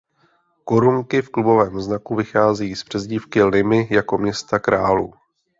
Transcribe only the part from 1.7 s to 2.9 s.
znaku vycházejí z